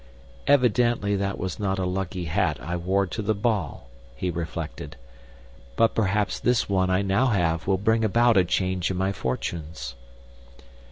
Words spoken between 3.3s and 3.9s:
ball,"